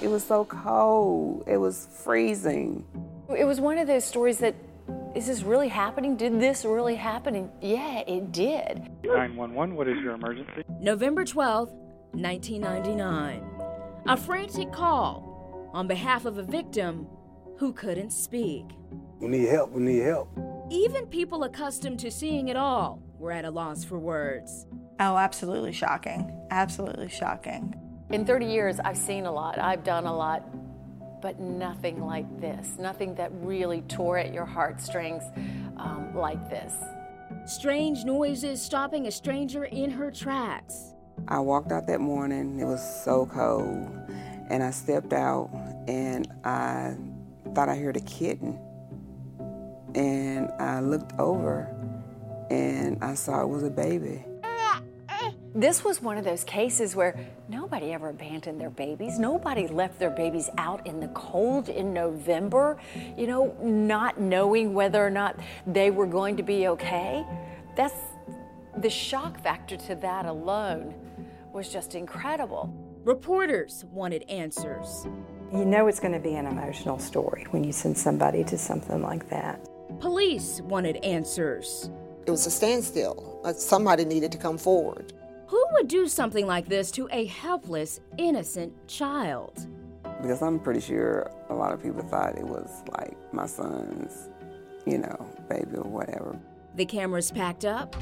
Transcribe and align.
It 0.00 0.08
was 0.08 0.24
so 0.24 0.44
cold. 0.44 1.44
It 1.46 1.56
was 1.56 1.88
freezing. 2.04 2.84
It 3.36 3.44
was 3.44 3.60
one 3.60 3.78
of 3.78 3.86
those 3.86 4.04
stories 4.04 4.38
that 4.38 4.54
is 5.14 5.26
this 5.26 5.42
really 5.42 5.68
happening? 5.68 6.16
Did 6.16 6.40
this 6.40 6.64
really 6.64 6.94
happen? 6.94 7.34
And 7.34 7.50
yeah, 7.60 8.00
it 8.06 8.30
did. 8.30 8.88
911, 9.02 9.74
what 9.74 9.88
is 9.88 9.98
your 9.98 10.14
emergency? 10.14 10.62
November 10.80 11.24
12th, 11.24 11.72
1999. 12.12 13.42
A 14.06 14.16
frantic 14.16 14.70
call 14.70 15.70
on 15.72 15.88
behalf 15.88 16.24
of 16.24 16.38
a 16.38 16.42
victim 16.42 17.06
who 17.58 17.72
couldn't 17.72 18.10
speak. 18.10 18.64
We 19.18 19.28
need 19.28 19.48
help, 19.48 19.72
we 19.72 19.82
need 19.82 20.04
help. 20.04 20.28
Even 20.70 21.06
people 21.06 21.42
accustomed 21.42 21.98
to 22.00 22.10
seeing 22.10 22.48
it 22.48 22.56
all 22.56 23.02
were 23.18 23.32
at 23.32 23.44
a 23.44 23.50
loss 23.50 23.82
for 23.84 23.98
words. 23.98 24.66
Oh, 25.00 25.16
absolutely 25.16 25.72
shocking. 25.72 26.46
Absolutely 26.50 27.08
shocking. 27.08 27.74
In 28.10 28.24
30 28.24 28.46
years, 28.46 28.80
I've 28.80 28.96
seen 28.96 29.26
a 29.26 29.32
lot, 29.32 29.58
I've 29.58 29.84
done 29.84 30.06
a 30.06 30.16
lot, 30.16 30.42
but 31.20 31.38
nothing 31.38 32.00
like 32.02 32.40
this. 32.40 32.78
Nothing 32.78 33.14
that 33.16 33.30
really 33.34 33.82
tore 33.82 34.16
at 34.16 34.32
your 34.32 34.46
heartstrings 34.46 35.22
um, 35.76 36.14
like 36.14 36.48
this. 36.48 36.72
Strange 37.44 38.04
noises 38.04 38.62
stopping 38.62 39.06
a 39.08 39.10
stranger 39.10 39.64
in 39.64 39.90
her 39.90 40.10
tracks. 40.10 40.94
I 41.26 41.38
walked 41.40 41.70
out 41.70 41.86
that 41.88 42.00
morning, 42.00 42.58
it 42.58 42.64
was 42.64 42.82
so 43.04 43.26
cold, 43.26 43.90
and 44.48 44.62
I 44.62 44.70
stepped 44.70 45.12
out 45.12 45.50
and 45.86 46.26
I 46.44 46.96
thought 47.54 47.68
I 47.68 47.76
heard 47.76 47.98
a 47.98 48.00
kitten. 48.00 48.58
And 49.94 50.50
I 50.58 50.80
looked 50.80 51.12
over 51.18 51.68
and 52.48 53.04
I 53.04 53.12
saw 53.14 53.42
it 53.42 53.48
was 53.48 53.64
a 53.64 53.70
baby. 53.70 54.24
This 55.54 55.82
was 55.82 56.02
one 56.02 56.18
of 56.18 56.24
those 56.24 56.44
cases 56.44 56.94
where 56.94 57.18
nobody 57.48 57.92
ever 57.92 58.10
abandoned 58.10 58.60
their 58.60 58.70
babies. 58.70 59.18
Nobody 59.18 59.66
left 59.66 59.98
their 59.98 60.10
babies 60.10 60.50
out 60.58 60.86
in 60.86 61.00
the 61.00 61.08
cold 61.08 61.68
in 61.68 61.92
November, 61.92 62.76
you 63.16 63.26
know, 63.26 63.56
not 63.62 64.20
knowing 64.20 64.74
whether 64.74 65.04
or 65.04 65.10
not 65.10 65.36
they 65.66 65.90
were 65.90 66.06
going 66.06 66.36
to 66.36 66.42
be 66.42 66.68
okay. 66.68 67.24
That's 67.76 67.94
the 68.76 68.90
shock 68.90 69.42
factor 69.42 69.76
to 69.76 69.94
that 69.96 70.26
alone 70.26 70.94
was 71.52 71.68
just 71.68 71.94
incredible. 71.94 72.72
Reporters 73.04 73.84
wanted 73.90 74.22
answers. 74.28 75.06
You 75.52 75.64
know 75.64 75.88
it's 75.88 75.98
going 75.98 76.12
to 76.12 76.20
be 76.20 76.34
an 76.34 76.46
emotional 76.46 76.98
story 76.98 77.46
when 77.50 77.64
you 77.64 77.72
send 77.72 77.96
somebody 77.96 78.44
to 78.44 78.58
something 78.58 79.02
like 79.02 79.28
that. 79.30 79.66
Police 79.98 80.60
wanted 80.60 80.96
answers. 80.98 81.90
It 82.26 82.30
was 82.30 82.46
a 82.46 82.50
standstill. 82.50 83.40
Uh, 83.42 83.54
somebody 83.54 84.04
needed 84.04 84.30
to 84.32 84.38
come 84.38 84.58
forward. 84.58 85.14
Who 85.68 85.74
would 85.74 85.88
do 85.88 86.08
something 86.08 86.46
like 86.46 86.66
this 86.66 86.90
to 86.92 87.08
a 87.12 87.26
helpless, 87.26 88.00
innocent 88.16 88.72
child? 88.88 89.66
Because 90.22 90.40
I'm 90.40 90.58
pretty 90.58 90.80
sure 90.80 91.30
a 91.50 91.54
lot 91.54 91.72
of 91.72 91.82
people 91.82 92.02
thought 92.02 92.38
it 92.38 92.46
was 92.46 92.82
like 92.98 93.16
my 93.34 93.46
son's, 93.46 94.30
you 94.86 94.98
know, 94.98 95.26
baby 95.48 95.76
or 95.76 95.84
whatever. 95.84 96.38
The 96.76 96.86
cameras 96.86 97.30
packed 97.30 97.66
up, 97.66 97.94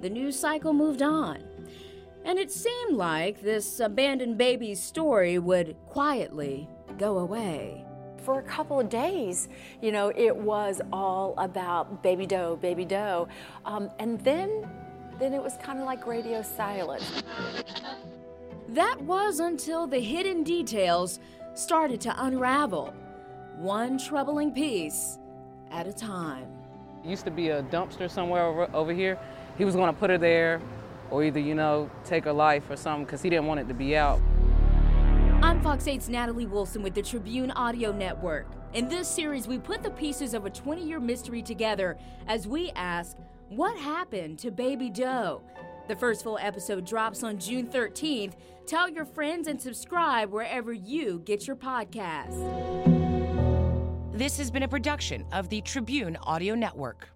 the 0.00 0.08
news 0.08 0.38
cycle 0.38 0.72
moved 0.72 1.02
on, 1.02 1.44
and 2.24 2.38
it 2.38 2.50
seemed 2.50 2.96
like 2.96 3.42
this 3.42 3.80
abandoned 3.80 4.38
baby's 4.38 4.80
story 4.80 5.38
would 5.38 5.76
quietly 5.86 6.68
go 6.96 7.18
away. 7.18 7.84
For 8.16 8.38
a 8.38 8.42
couple 8.42 8.80
of 8.80 8.88
days, 8.88 9.50
you 9.82 9.92
know, 9.92 10.10
it 10.16 10.34
was 10.34 10.80
all 10.90 11.34
about 11.36 12.02
baby 12.02 12.24
doe, 12.24 12.56
baby 12.56 12.86
doe. 12.86 13.28
Um, 13.66 13.90
and 13.98 14.18
then 14.22 14.66
then 15.18 15.32
it 15.32 15.42
was 15.42 15.56
kind 15.62 15.78
of 15.78 15.84
like 15.84 16.06
radio 16.06 16.42
silence. 16.42 17.22
That 18.68 19.00
was 19.02 19.40
until 19.40 19.86
the 19.86 20.00
hidden 20.00 20.42
details 20.42 21.20
started 21.54 22.00
to 22.02 22.24
unravel, 22.24 22.92
one 23.56 23.98
troubling 23.98 24.52
piece 24.52 25.18
at 25.70 25.86
a 25.86 25.92
time. 25.92 26.46
Used 27.04 27.24
to 27.26 27.30
be 27.30 27.50
a 27.50 27.62
dumpster 27.64 28.10
somewhere 28.10 28.42
over, 28.44 28.68
over 28.74 28.92
here. 28.92 29.18
He 29.58 29.64
was 29.64 29.76
going 29.76 29.92
to 29.92 29.98
put 29.98 30.10
her 30.10 30.18
there 30.18 30.60
or 31.10 31.22
either, 31.22 31.38
you 31.38 31.54
know, 31.54 31.90
take 32.04 32.24
her 32.24 32.32
life 32.32 32.68
or 32.70 32.76
something 32.76 33.04
because 33.04 33.22
he 33.22 33.30
didn't 33.30 33.46
want 33.46 33.60
it 33.60 33.68
to 33.68 33.74
be 33.74 33.96
out. 33.96 34.20
I'm 35.42 35.60
Fox 35.62 35.84
8's 35.84 36.08
Natalie 36.08 36.46
Wilson 36.46 36.82
with 36.82 36.94
the 36.94 37.02
Tribune 37.02 37.50
Audio 37.50 37.92
Network. 37.92 38.46
In 38.72 38.88
this 38.88 39.06
series, 39.06 39.46
we 39.46 39.58
put 39.58 39.82
the 39.82 39.90
pieces 39.90 40.34
of 40.34 40.46
a 40.46 40.50
20 40.50 40.82
year 40.82 40.98
mystery 40.98 41.42
together 41.42 41.96
as 42.26 42.48
we 42.48 42.72
ask, 42.74 43.16
what 43.48 43.76
happened 43.76 44.38
to 44.40 44.50
Baby 44.50 44.90
Doe? 44.90 45.42
The 45.88 45.96
first 45.96 46.22
full 46.22 46.38
episode 46.40 46.86
drops 46.86 47.22
on 47.22 47.38
June 47.38 47.66
13th. 47.66 48.34
Tell 48.66 48.88
your 48.88 49.04
friends 49.04 49.48
and 49.48 49.60
subscribe 49.60 50.30
wherever 50.30 50.72
you 50.72 51.20
get 51.24 51.46
your 51.46 51.56
podcasts. 51.56 52.40
This 54.12 54.38
has 54.38 54.50
been 54.50 54.62
a 54.62 54.68
production 54.68 55.26
of 55.32 55.48
the 55.48 55.60
Tribune 55.60 56.16
Audio 56.22 56.54
Network. 56.54 57.13